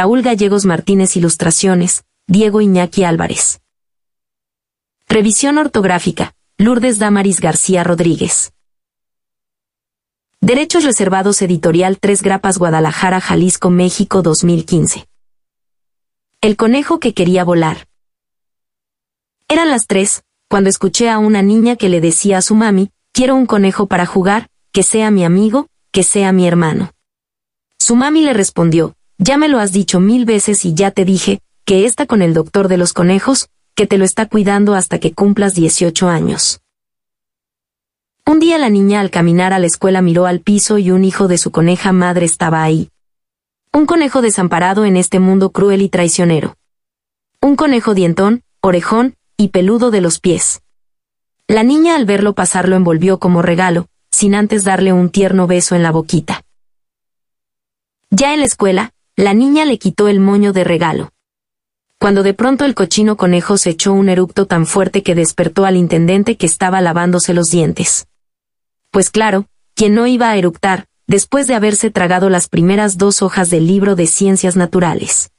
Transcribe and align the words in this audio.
Raúl 0.00 0.22
Gallegos 0.22 0.64
Martínez 0.64 1.14
Ilustraciones, 1.18 2.04
Diego 2.26 2.62
Iñaki 2.62 3.04
Álvarez. 3.04 3.60
Revisión 5.06 5.58
ortográfica, 5.58 6.34
Lourdes 6.56 6.98
Damaris 6.98 7.38
García 7.38 7.84
Rodríguez. 7.84 8.54
Derechos 10.40 10.84
Reservados 10.84 11.42
Editorial 11.42 11.98
Tres 12.00 12.22
Grapas 12.22 12.56
Guadalajara, 12.56 13.20
Jalisco, 13.20 13.68
México 13.68 14.22
2015. 14.22 15.06
El 16.40 16.56
conejo 16.56 16.98
que 16.98 17.12
quería 17.12 17.44
volar. 17.44 17.86
Eran 19.48 19.68
las 19.68 19.86
tres, 19.86 20.22
cuando 20.48 20.70
escuché 20.70 21.10
a 21.10 21.18
una 21.18 21.42
niña 21.42 21.76
que 21.76 21.90
le 21.90 22.00
decía 22.00 22.38
a 22.38 22.42
su 22.42 22.54
mami, 22.54 22.90
quiero 23.12 23.34
un 23.34 23.44
conejo 23.44 23.86
para 23.86 24.06
jugar, 24.06 24.48
que 24.72 24.82
sea 24.82 25.10
mi 25.10 25.26
amigo, 25.26 25.66
que 25.92 26.04
sea 26.04 26.32
mi 26.32 26.48
hermano. 26.48 26.90
Su 27.78 27.96
mami 27.96 28.22
le 28.22 28.32
respondió, 28.32 28.94
ya 29.20 29.36
me 29.36 29.48
lo 29.48 29.58
has 29.58 29.70
dicho 29.70 30.00
mil 30.00 30.24
veces 30.24 30.64
y 30.64 30.72
ya 30.72 30.90
te 30.90 31.04
dije, 31.04 31.40
que 31.66 31.84
está 31.84 32.06
con 32.06 32.22
el 32.22 32.32
doctor 32.32 32.68
de 32.68 32.78
los 32.78 32.94
conejos, 32.94 33.50
que 33.74 33.86
te 33.86 33.98
lo 33.98 34.04
está 34.06 34.26
cuidando 34.26 34.74
hasta 34.74 34.98
que 34.98 35.12
cumplas 35.12 35.54
18 35.54 36.08
años. 36.08 36.62
Un 38.26 38.40
día 38.40 38.56
la 38.56 38.70
niña 38.70 39.00
al 39.00 39.10
caminar 39.10 39.52
a 39.52 39.58
la 39.58 39.66
escuela 39.66 40.00
miró 40.00 40.24
al 40.24 40.40
piso 40.40 40.78
y 40.78 40.90
un 40.90 41.04
hijo 41.04 41.28
de 41.28 41.36
su 41.36 41.50
coneja 41.50 41.92
madre 41.92 42.24
estaba 42.24 42.62
ahí. 42.62 42.90
Un 43.72 43.84
conejo 43.84 44.22
desamparado 44.22 44.86
en 44.86 44.96
este 44.96 45.20
mundo 45.20 45.50
cruel 45.50 45.82
y 45.82 45.90
traicionero. 45.90 46.56
Un 47.42 47.56
conejo 47.56 47.92
dientón, 47.92 48.42
orejón, 48.62 49.16
y 49.36 49.48
peludo 49.48 49.90
de 49.90 50.00
los 50.00 50.18
pies. 50.18 50.62
La 51.46 51.62
niña 51.62 51.94
al 51.94 52.06
verlo 52.06 52.34
pasar 52.34 52.68
lo 52.68 52.76
envolvió 52.76 53.18
como 53.18 53.42
regalo, 53.42 53.86
sin 54.10 54.34
antes 54.34 54.64
darle 54.64 54.94
un 54.94 55.10
tierno 55.10 55.46
beso 55.46 55.74
en 55.74 55.82
la 55.82 55.90
boquita. 55.90 56.42
Ya 58.10 58.32
en 58.34 58.40
la 58.40 58.46
escuela, 58.46 58.92
la 59.20 59.34
niña 59.34 59.66
le 59.66 59.78
quitó 59.78 60.08
el 60.08 60.18
moño 60.18 60.54
de 60.54 60.64
regalo. 60.64 61.12
Cuando 61.98 62.22
de 62.22 62.32
pronto 62.32 62.64
el 62.64 62.74
cochino 62.74 63.18
conejo 63.18 63.58
se 63.58 63.68
echó 63.68 63.92
un 63.92 64.08
eructo 64.08 64.46
tan 64.46 64.64
fuerte 64.64 65.02
que 65.02 65.14
despertó 65.14 65.66
al 65.66 65.76
intendente 65.76 66.38
que 66.38 66.46
estaba 66.46 66.80
lavándose 66.80 67.34
los 67.34 67.50
dientes. 67.50 68.06
Pues 68.90 69.10
claro, 69.10 69.44
quien 69.74 69.94
no 69.94 70.06
iba 70.06 70.30
a 70.30 70.38
eructar, 70.38 70.86
después 71.06 71.46
de 71.46 71.54
haberse 71.54 71.90
tragado 71.90 72.30
las 72.30 72.48
primeras 72.48 72.96
dos 72.96 73.20
hojas 73.20 73.50
del 73.50 73.66
libro 73.66 73.94
de 73.94 74.06
ciencias 74.06 74.56
naturales. 74.56 75.30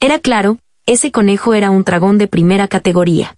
Era 0.00 0.18
claro, 0.18 0.58
ese 0.84 1.12
conejo 1.12 1.54
era 1.54 1.70
un 1.70 1.84
dragón 1.84 2.18
de 2.18 2.26
primera 2.26 2.66
categoría. 2.66 3.36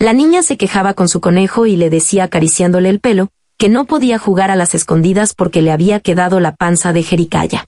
La 0.00 0.12
niña 0.12 0.42
se 0.42 0.56
quejaba 0.56 0.94
con 0.94 1.08
su 1.08 1.20
conejo 1.20 1.66
y 1.66 1.76
le 1.76 1.88
decía 1.88 2.24
acariciándole 2.24 2.88
el 2.88 2.98
pelo, 2.98 3.28
que 3.58 3.68
no 3.68 3.84
podía 3.84 4.18
jugar 4.18 4.50
a 4.50 4.56
las 4.56 4.74
escondidas 4.74 5.34
porque 5.34 5.62
le 5.62 5.70
había 5.70 6.00
quedado 6.00 6.40
la 6.40 6.56
panza 6.56 6.92
de 6.92 7.04
jericaya. 7.04 7.67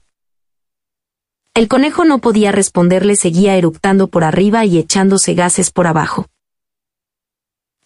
El 1.53 1.67
conejo 1.67 2.05
no 2.05 2.19
podía 2.19 2.53
responderle, 2.53 3.17
seguía 3.17 3.57
eructando 3.57 4.07
por 4.07 4.23
arriba 4.23 4.63
y 4.63 4.77
echándose 4.77 5.33
gases 5.33 5.69
por 5.69 5.85
abajo. 5.85 6.27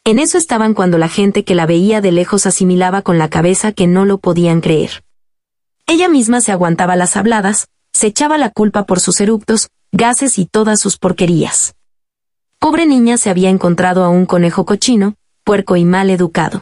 En 0.04 0.20
eso 0.20 0.38
estaban 0.38 0.76
cuando 0.76 1.00
la 1.00 1.10
gente 1.10 1.44
que 1.44 1.56
la 1.56 1.66
veía 1.66 2.00
de 2.00 2.12
lejos 2.12 2.46
asimilaba 2.46 3.02
con 3.02 3.18
la 3.18 3.28
cabeza 3.28 3.72
que 3.72 3.88
no 3.88 4.06
lo 4.06 4.20
podían 4.20 4.62
creer. 4.62 5.04
Ella 5.88 6.08
misma 6.10 6.42
se 6.42 6.52
aguantaba 6.52 6.96
las 6.96 7.18
habladas, 7.18 7.68
se 7.92 8.06
echaba 8.06 8.38
la 8.38 8.52
culpa 8.52 8.86
por 8.86 9.00
sus 9.00 9.20
eructos, 9.20 9.70
gases 9.92 10.38
y 10.38 10.46
todas 10.46 10.80
sus 10.80 11.00
porquerías. 11.00 11.74
Pobre 12.60 12.86
niña 12.86 13.18
se 13.18 13.32
había 13.32 13.50
encontrado 13.50 14.04
a 14.04 14.10
un 14.10 14.28
conejo 14.28 14.66
cochino, 14.66 15.16
puerco 15.44 15.76
y 15.76 15.86
mal 15.86 16.12
educado. 16.12 16.62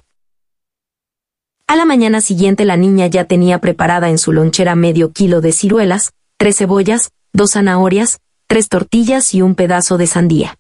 A 1.68 1.76
la 1.76 1.84
mañana 1.84 2.22
siguiente 2.22 2.64
la 2.64 2.78
niña 2.78 3.08
ya 3.08 3.26
tenía 3.26 3.60
preparada 3.60 4.10
en 4.10 4.18
su 4.18 4.32
lonchera 4.32 4.76
medio 4.76 5.12
kilo 5.12 5.42
de 5.42 5.52
ciruelas, 5.52 6.14
tres 6.44 6.58
cebollas, 6.58 7.12
dos 7.32 7.52
zanahorias, 7.52 8.20
tres 8.48 8.68
tortillas 8.68 9.34
y 9.34 9.42
un 9.42 9.56
pedazo 9.56 9.98
de 9.98 10.08
sandía. 10.08 10.58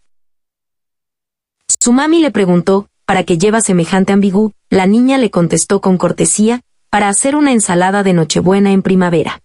Su 1.67 1.91
mami 1.91 2.21
le 2.21 2.31
preguntó, 2.31 2.87
¿para 3.05 3.25
qué 3.25 3.37
lleva 3.37 3.59
semejante 3.59 4.13
ambigú? 4.13 4.53
La 4.69 4.85
niña 4.85 5.17
le 5.17 5.29
contestó 5.29 5.81
con 5.81 5.97
cortesía, 5.97 6.61
para 6.89 7.09
hacer 7.09 7.35
una 7.35 7.51
ensalada 7.51 8.01
de 8.01 8.13
Nochebuena 8.13 8.71
en 8.71 8.81
primavera. 8.81 9.41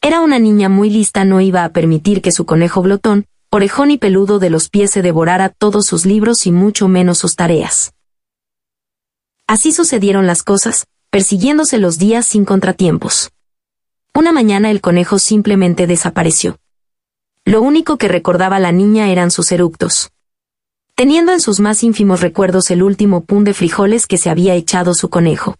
Era 0.00 0.20
una 0.20 0.38
niña 0.38 0.68
muy 0.68 0.90
lista, 0.90 1.24
no 1.24 1.40
iba 1.40 1.64
a 1.64 1.72
permitir 1.72 2.22
que 2.22 2.30
su 2.30 2.46
conejo 2.46 2.80
glotón, 2.80 3.26
orejón 3.50 3.90
y 3.90 3.98
peludo 3.98 4.38
de 4.38 4.50
los 4.50 4.68
pies 4.68 4.92
se 4.92 5.02
devorara 5.02 5.48
todos 5.48 5.86
sus 5.86 6.06
libros 6.06 6.46
y 6.46 6.52
mucho 6.52 6.86
menos 6.86 7.18
sus 7.18 7.34
tareas. 7.34 7.94
Así 9.48 9.72
sucedieron 9.72 10.28
las 10.28 10.44
cosas, 10.44 10.86
persiguiéndose 11.10 11.78
los 11.78 11.98
días 11.98 12.26
sin 12.26 12.44
contratiempos. 12.44 13.32
Una 14.18 14.32
mañana 14.32 14.72
el 14.72 14.80
conejo 14.80 15.20
simplemente 15.20 15.86
desapareció. 15.86 16.58
Lo 17.44 17.62
único 17.62 17.98
que 17.98 18.08
recordaba 18.08 18.58
la 18.58 18.72
niña 18.72 19.12
eran 19.12 19.30
sus 19.30 19.52
eructos. 19.52 20.10
Teniendo 20.96 21.30
en 21.30 21.40
sus 21.40 21.60
más 21.60 21.84
ínfimos 21.84 22.20
recuerdos 22.20 22.72
el 22.72 22.82
último 22.82 23.24
pun 23.24 23.44
de 23.44 23.54
frijoles 23.54 24.08
que 24.08 24.18
se 24.18 24.28
había 24.28 24.56
echado 24.56 24.94
su 24.94 25.08
conejo. 25.08 25.54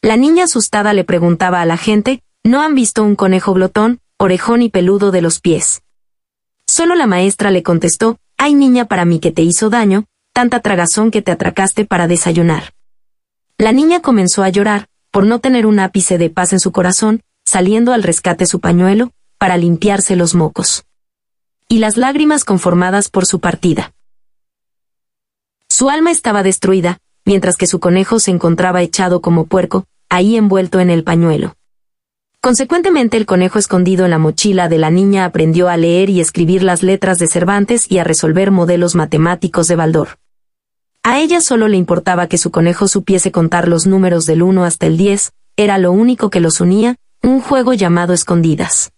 La 0.00 0.16
niña 0.16 0.44
asustada 0.44 0.92
le 0.92 1.02
preguntaba 1.02 1.60
a 1.60 1.66
la 1.66 1.76
gente, 1.76 2.22
¿no 2.44 2.62
han 2.62 2.76
visto 2.76 3.02
un 3.02 3.16
conejo 3.16 3.52
glotón, 3.52 3.98
orejón 4.16 4.62
y 4.62 4.68
peludo 4.68 5.10
de 5.10 5.22
los 5.22 5.40
pies? 5.40 5.82
Solo 6.68 6.94
la 6.94 7.08
maestra 7.08 7.50
le 7.50 7.64
contestó, 7.64 8.20
ay 8.38 8.54
niña 8.54 8.84
para 8.84 9.04
mí 9.04 9.18
que 9.18 9.32
te 9.32 9.42
hizo 9.42 9.70
daño, 9.70 10.04
tanta 10.32 10.60
tragazón 10.60 11.10
que 11.10 11.20
te 11.20 11.32
atracaste 11.32 11.84
para 11.84 12.06
desayunar. 12.06 12.74
La 13.58 13.72
niña 13.72 14.02
comenzó 14.02 14.44
a 14.44 14.50
llorar, 14.50 14.86
por 15.12 15.26
no 15.26 15.40
tener 15.40 15.66
un 15.66 15.78
ápice 15.78 16.16
de 16.16 16.30
paz 16.30 16.54
en 16.54 16.58
su 16.58 16.72
corazón, 16.72 17.22
saliendo 17.44 17.92
al 17.92 18.02
rescate 18.02 18.46
su 18.46 18.60
pañuelo, 18.60 19.12
para 19.38 19.58
limpiarse 19.58 20.16
los 20.16 20.34
mocos. 20.34 20.84
Y 21.68 21.78
las 21.78 21.98
lágrimas 21.98 22.44
conformadas 22.44 23.10
por 23.10 23.26
su 23.26 23.38
partida. 23.38 23.92
Su 25.68 25.90
alma 25.90 26.10
estaba 26.10 26.42
destruida, 26.42 26.98
mientras 27.26 27.56
que 27.56 27.66
su 27.66 27.78
conejo 27.78 28.20
se 28.20 28.30
encontraba 28.30 28.80
echado 28.80 29.20
como 29.20 29.44
puerco, 29.44 29.84
ahí 30.08 30.36
envuelto 30.36 30.80
en 30.80 30.88
el 30.88 31.04
pañuelo. 31.04 31.56
Consecuentemente 32.40 33.18
el 33.18 33.26
conejo 33.26 33.58
escondido 33.58 34.06
en 34.06 34.12
la 34.12 34.18
mochila 34.18 34.70
de 34.70 34.78
la 34.78 34.90
niña 34.90 35.26
aprendió 35.26 35.68
a 35.68 35.76
leer 35.76 36.08
y 36.08 36.20
escribir 36.20 36.62
las 36.62 36.82
letras 36.82 37.18
de 37.18 37.28
Cervantes 37.28 37.90
y 37.90 37.98
a 37.98 38.04
resolver 38.04 38.50
modelos 38.50 38.94
matemáticos 38.94 39.68
de 39.68 39.76
Baldor. 39.76 40.21
A 41.04 41.18
ella 41.18 41.40
solo 41.40 41.66
le 41.66 41.76
importaba 41.76 42.28
que 42.28 42.38
su 42.38 42.52
conejo 42.52 42.86
supiese 42.86 43.32
contar 43.32 43.66
los 43.66 43.88
números 43.88 44.24
del 44.24 44.40
1 44.40 44.64
hasta 44.64 44.86
el 44.86 44.96
10, 44.96 45.32
era 45.56 45.76
lo 45.78 45.90
único 45.90 46.30
que 46.30 46.38
los 46.38 46.60
unía, 46.60 46.94
un 47.22 47.40
juego 47.40 47.72
llamado 47.72 48.12
escondidas. 48.12 48.92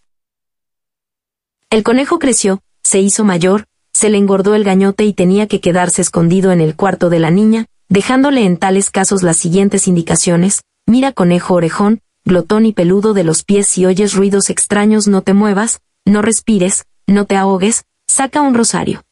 El 1.71 1.81
conejo 1.81 2.19
creció, 2.19 2.61
se 2.83 2.99
hizo 2.99 3.23
mayor, 3.23 3.65
se 3.91 4.11
le 4.11 4.19
engordó 4.19 4.53
el 4.53 4.63
gañote 4.63 5.03
y 5.03 5.13
tenía 5.13 5.47
que 5.47 5.61
quedarse 5.61 6.03
escondido 6.03 6.51
en 6.51 6.61
el 6.61 6.75
cuarto 6.75 7.09
de 7.09 7.19
la 7.19 7.31
niña, 7.31 7.65
dejándole 7.89 8.45
en 8.45 8.57
tales 8.57 8.91
casos 8.91 9.23
las 9.23 9.37
siguientes 9.37 9.87
indicaciones, 9.87 10.61
mira 10.85 11.11
conejo 11.11 11.55
orejón, 11.55 12.01
glotón 12.23 12.67
y 12.67 12.73
peludo 12.73 13.15
de 13.15 13.23
los 13.23 13.43
pies 13.43 13.67
si 13.67 13.85
oyes 13.87 14.13
ruidos 14.13 14.51
extraños 14.51 15.07
no 15.07 15.23
te 15.23 15.33
muevas, 15.33 15.79
no 16.05 16.21
respires, 16.21 16.85
no 17.07 17.25
te 17.25 17.35
ahogues, 17.35 17.85
saca 18.07 18.41
un 18.41 18.53
rosario. 18.53 19.04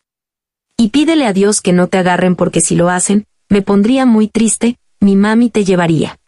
Y 0.78 0.90
pídele 0.90 1.28
a 1.28 1.34
Dios 1.34 1.62
que 1.62 1.72
no 1.72 1.88
te 1.88 1.98
agarren 2.00 2.36
porque 2.36 2.60
si 2.60 2.76
lo 2.76 2.90
hacen, 2.90 3.26
me 3.48 3.62
pondría 3.62 4.06
muy 4.06 4.28
triste, 4.28 4.78
mi 5.00 5.16
mami 5.16 5.50
te 5.50 5.64
llevaría. 5.64 6.20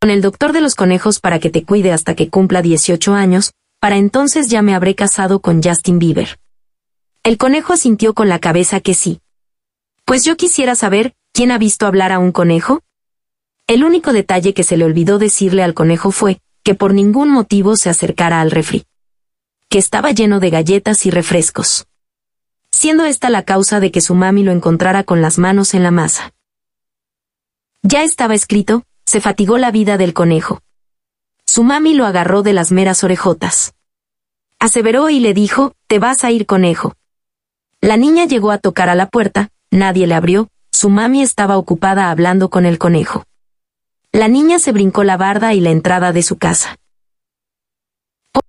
Con 0.00 0.10
el 0.10 0.22
doctor 0.22 0.52
de 0.52 0.60
los 0.60 0.76
conejos 0.76 1.18
para 1.18 1.40
que 1.40 1.50
te 1.50 1.64
cuide 1.64 1.92
hasta 1.92 2.14
que 2.14 2.30
cumpla 2.30 2.62
18 2.62 3.14
años, 3.14 3.52
para 3.80 3.96
entonces 3.96 4.48
ya 4.48 4.62
me 4.62 4.74
habré 4.74 4.94
casado 4.94 5.40
con 5.40 5.62
Justin 5.62 5.98
Bieber. 5.98 6.38
El 7.22 7.36
conejo 7.36 7.72
asintió 7.72 8.14
con 8.14 8.28
la 8.28 8.38
cabeza 8.38 8.80
que 8.80 8.94
sí. 8.94 9.20
Pues 10.04 10.24
yo 10.24 10.36
quisiera 10.36 10.74
saber, 10.74 11.14
¿quién 11.32 11.50
ha 11.50 11.58
visto 11.58 11.86
hablar 11.86 12.12
a 12.12 12.18
un 12.18 12.32
conejo? 12.32 12.80
El 13.66 13.84
único 13.84 14.12
detalle 14.12 14.54
que 14.54 14.64
se 14.64 14.76
le 14.76 14.84
olvidó 14.84 15.18
decirle 15.18 15.62
al 15.62 15.74
conejo 15.74 16.12
fue, 16.12 16.40
que 16.62 16.74
por 16.74 16.94
ningún 16.94 17.28
motivo 17.30 17.76
se 17.76 17.90
acercara 17.90 18.40
al 18.40 18.50
refri. 18.50 18.84
Que 19.68 19.78
estaba 19.78 20.12
lleno 20.12 20.40
de 20.40 20.50
galletas 20.50 21.04
y 21.06 21.10
refrescos 21.10 21.86
siendo 22.72 23.04
esta 23.04 23.30
la 23.30 23.44
causa 23.44 23.80
de 23.80 23.90
que 23.90 24.00
su 24.00 24.14
mami 24.14 24.42
lo 24.42 24.52
encontrara 24.52 25.04
con 25.04 25.22
las 25.22 25.38
manos 25.38 25.74
en 25.74 25.82
la 25.82 25.90
masa. 25.90 26.32
Ya 27.82 28.04
estaba 28.04 28.34
escrito, 28.34 28.84
se 29.06 29.20
fatigó 29.20 29.58
la 29.58 29.70
vida 29.70 29.96
del 29.96 30.14
conejo. 30.14 30.62
Su 31.46 31.64
mami 31.64 31.94
lo 31.94 32.06
agarró 32.06 32.42
de 32.42 32.52
las 32.52 32.70
meras 32.70 33.02
orejotas. 33.02 33.74
Aseveró 34.58 35.10
y 35.10 35.20
le 35.20 35.34
dijo, 35.34 35.74
te 35.86 35.98
vas 35.98 36.22
a 36.22 36.30
ir 36.30 36.46
conejo. 36.46 36.94
La 37.80 37.96
niña 37.96 38.26
llegó 38.26 38.50
a 38.50 38.58
tocar 38.58 38.88
a 38.88 38.94
la 38.94 39.08
puerta, 39.08 39.50
nadie 39.70 40.06
le 40.06 40.14
abrió, 40.14 40.48
su 40.70 40.90
mami 40.90 41.22
estaba 41.22 41.56
ocupada 41.56 42.10
hablando 42.10 42.50
con 42.50 42.66
el 42.66 42.78
conejo. 42.78 43.24
La 44.12 44.28
niña 44.28 44.58
se 44.58 44.72
brincó 44.72 45.02
la 45.04 45.16
barda 45.16 45.54
y 45.54 45.60
la 45.60 45.70
entrada 45.70 46.12
de 46.12 46.22
su 46.22 46.36
casa. 46.36 46.76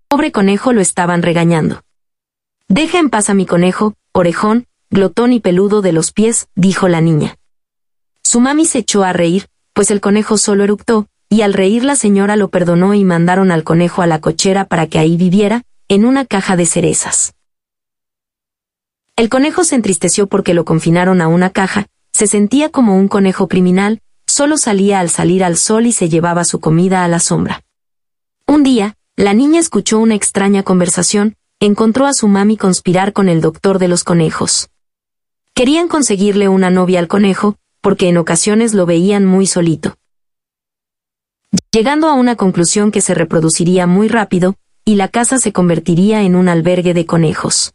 Pobre 0.08 0.32
conejo 0.32 0.74
lo 0.74 0.82
estaban 0.82 1.22
regañando. 1.22 1.82
Deja 2.68 3.00
en 3.00 3.10
paz 3.10 3.30
a 3.30 3.34
mi 3.34 3.46
conejo, 3.46 3.96
orejón, 4.14 4.68
glotón 4.90 5.34
y 5.34 5.40
peludo 5.40 5.82
de 5.82 5.94
los 5.94 6.12
pies, 6.12 6.48
dijo 6.56 6.88
la 6.88 7.02
niña. 7.02 7.38
Su 8.24 8.40
mami 8.40 8.66
se 8.66 8.80
echó 8.80 9.04
a 9.04 9.14
reír, 9.14 9.48
pues 9.74 9.92
el 9.92 10.02
conejo 10.02 10.38
solo 10.38 10.64
eructó, 10.64 11.08
y 11.30 11.44
al 11.44 11.54
reír 11.54 11.84
la 11.84 11.96
señora 11.96 12.36
lo 12.36 12.50
perdonó 12.50 12.94
y 12.94 13.04
mandaron 13.04 13.52
al 13.52 13.64
conejo 13.64 14.02
a 14.02 14.08
la 14.08 14.20
cochera 14.20 14.66
para 14.66 14.88
que 14.88 15.00
ahí 15.00 15.16
viviera, 15.16 15.64
en 15.88 16.06
una 16.06 16.26
caja 16.26 16.56
de 16.56 16.66
cerezas. 16.66 17.34
El 19.16 19.30
conejo 19.30 19.64
se 19.64 19.76
entristeció 19.76 20.28
porque 20.28 20.54
lo 20.54 20.66
confinaron 20.66 21.22
a 21.22 21.28
una 21.28 21.50
caja, 21.50 21.88
se 22.12 22.28
sentía 22.28 22.70
como 22.70 22.98
un 22.98 23.08
conejo 23.08 23.48
criminal, 23.48 24.02
solo 24.28 24.58
salía 24.58 25.00
al 25.00 25.10
salir 25.10 25.44
al 25.44 25.58
sol 25.58 25.86
y 25.86 25.92
se 25.92 26.10
llevaba 26.10 26.44
su 26.44 26.60
comida 26.60 27.04
a 27.04 27.08
la 27.08 27.20
sombra. 27.20 27.64
Un 28.48 28.64
día, 28.64 28.96
la 29.16 29.34
niña 29.34 29.60
escuchó 29.60 30.00
una 30.00 30.16
extraña 30.16 30.64
conversación, 30.64 31.36
encontró 31.62 32.08
a 32.08 32.14
su 32.14 32.28
mami 32.28 32.58
conspirar 32.58 33.14
con 33.14 33.30
el 33.30 33.40
doctor 33.40 33.78
de 33.78 33.88
los 33.88 34.04
conejos. 34.04 34.70
Querían 35.54 35.88
conseguirle 35.88 36.50
una 36.50 36.72
novia 36.72 36.98
al 37.00 37.08
conejo, 37.08 37.56
porque 37.82 38.10
en 38.10 38.18
ocasiones 38.18 38.74
lo 38.74 38.88
veían 38.88 39.26
muy 39.26 39.46
solito. 39.46 39.96
Llegando 41.72 42.08
a 42.08 42.14
una 42.14 42.36
conclusión 42.36 42.90
que 42.90 43.02
se 43.02 43.14
reproduciría 43.14 43.86
muy 43.86 44.08
rápido, 44.08 44.56
y 44.86 44.96
la 44.96 45.08
casa 45.08 45.38
se 45.38 45.54
convertiría 45.54 46.24
en 46.24 46.36
un 46.36 46.50
albergue 46.50 46.96
de 46.96 47.06
conejos. 47.06 47.74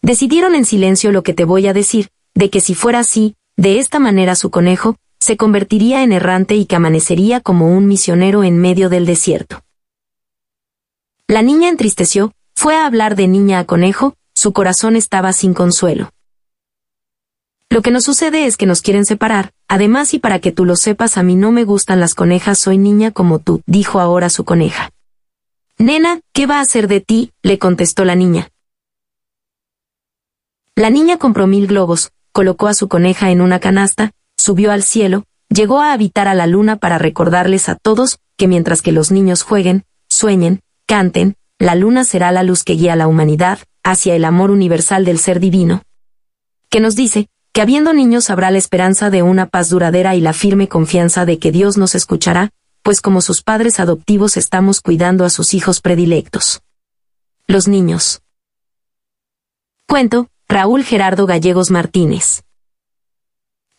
Decidieron 0.00 0.54
en 0.54 0.64
silencio 0.64 1.12
lo 1.12 1.22
que 1.22 1.34
te 1.34 1.44
voy 1.44 1.66
a 1.66 1.74
decir, 1.74 2.08
de 2.34 2.48
que 2.48 2.60
si 2.60 2.74
fuera 2.74 3.00
así, 3.00 3.36
de 3.58 3.80
esta 3.80 3.98
manera 3.98 4.34
su 4.34 4.50
conejo, 4.50 4.96
se 5.20 5.36
convertiría 5.36 6.02
en 6.02 6.12
errante 6.12 6.54
y 6.54 6.64
que 6.64 6.76
amanecería 6.76 7.42
como 7.42 7.68
un 7.68 7.86
misionero 7.86 8.44
en 8.44 8.58
medio 8.58 8.88
del 8.88 9.04
desierto. 9.04 9.62
La 11.28 11.42
niña 11.42 11.68
entristeció, 11.68 12.32
fue 12.64 12.76
a 12.76 12.86
hablar 12.86 13.14
de 13.14 13.28
niña 13.28 13.58
a 13.58 13.64
conejo, 13.66 14.14
su 14.32 14.54
corazón 14.54 14.96
estaba 14.96 15.34
sin 15.34 15.52
consuelo. 15.52 16.08
Lo 17.68 17.82
que 17.82 17.90
nos 17.90 18.04
sucede 18.04 18.46
es 18.46 18.56
que 18.56 18.64
nos 18.64 18.80
quieren 18.80 19.04
separar, 19.04 19.52
además 19.68 20.14
y 20.14 20.18
para 20.18 20.38
que 20.38 20.50
tú 20.50 20.64
lo 20.64 20.74
sepas 20.74 21.18
a 21.18 21.22
mí 21.22 21.36
no 21.36 21.52
me 21.52 21.64
gustan 21.64 22.00
las 22.00 22.14
conejas, 22.14 22.58
soy 22.58 22.78
niña 22.78 23.10
como 23.10 23.38
tú, 23.38 23.60
dijo 23.66 24.00
ahora 24.00 24.30
su 24.30 24.46
coneja. 24.46 24.88
Nena, 25.76 26.20
¿qué 26.32 26.46
va 26.46 26.56
a 26.56 26.60
hacer 26.62 26.88
de 26.88 27.02
ti? 27.02 27.32
le 27.42 27.58
contestó 27.58 28.06
la 28.06 28.14
niña. 28.14 28.48
La 30.74 30.88
niña 30.88 31.18
compró 31.18 31.46
mil 31.46 31.66
globos, 31.66 32.12
colocó 32.32 32.68
a 32.68 32.72
su 32.72 32.88
coneja 32.88 33.30
en 33.30 33.42
una 33.42 33.60
canasta, 33.60 34.12
subió 34.38 34.72
al 34.72 34.84
cielo, 34.84 35.24
llegó 35.50 35.82
a 35.82 35.92
habitar 35.92 36.28
a 36.28 36.34
la 36.34 36.46
luna 36.46 36.76
para 36.76 36.96
recordarles 36.96 37.68
a 37.68 37.74
todos 37.74 38.20
que 38.38 38.48
mientras 38.48 38.80
que 38.80 38.92
los 38.92 39.10
niños 39.10 39.42
jueguen, 39.42 39.84
sueñen, 40.08 40.60
canten, 40.86 41.36
la 41.58 41.74
luna 41.74 42.04
será 42.04 42.32
la 42.32 42.42
luz 42.42 42.64
que 42.64 42.74
guía 42.74 42.94
a 42.94 42.96
la 42.96 43.08
humanidad 43.08 43.60
hacia 43.82 44.14
el 44.14 44.24
amor 44.24 44.50
universal 44.50 45.04
del 45.04 45.18
ser 45.18 45.40
divino. 45.40 45.82
Que 46.68 46.80
nos 46.80 46.96
dice, 46.96 47.28
que 47.52 47.62
habiendo 47.62 47.92
niños 47.92 48.30
habrá 48.30 48.50
la 48.50 48.58
esperanza 48.58 49.10
de 49.10 49.22
una 49.22 49.46
paz 49.46 49.70
duradera 49.70 50.16
y 50.16 50.20
la 50.20 50.32
firme 50.32 50.68
confianza 50.68 51.24
de 51.24 51.38
que 51.38 51.52
Dios 51.52 51.76
nos 51.76 51.94
escuchará, 51.94 52.50
pues 52.82 53.00
como 53.00 53.20
sus 53.20 53.42
padres 53.42 53.78
adoptivos 53.78 54.36
estamos 54.36 54.80
cuidando 54.80 55.24
a 55.24 55.30
sus 55.30 55.54
hijos 55.54 55.80
predilectos. 55.80 56.62
Los 57.46 57.68
niños. 57.68 58.22
Cuento, 59.86 60.28
Raúl 60.48 60.82
Gerardo 60.82 61.26
Gallegos 61.26 61.70
Martínez. 61.70 62.42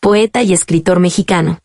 Poeta 0.00 0.42
y 0.42 0.52
escritor 0.52 1.00
mexicano. 1.00 1.58